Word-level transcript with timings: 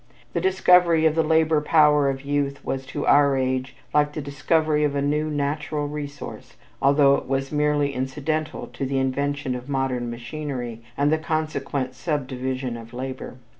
The 0.33 0.41
discovery 0.41 1.05
of 1.05 1.13
the 1.13 1.21
labor 1.21 1.61
power 1.61 2.09
of 2.09 2.25
youth 2.25 2.65
was 2.65 2.87
to 2.87 3.05
our 3.05 3.37
age 3.37 3.75
like 3.93 4.13
the 4.13 4.19
discovery 4.23 4.83
of 4.83 4.95
a 4.95 5.01
new 5.03 5.29
natural 5.29 5.87
resource, 5.87 6.55
although 6.81 7.13
it 7.17 7.27
was 7.27 7.51
merely 7.51 7.93
incidental 7.93 8.65
to 8.73 8.83
the 8.83 8.97
invention 8.97 9.53
of 9.53 9.69
modern 9.69 10.09
machinery 10.09 10.81
and 10.97 11.11
the 11.11 11.19
consequent 11.19 11.93
subdivision 11.93 12.77
of 12.77 12.95
labor. 12.95 13.35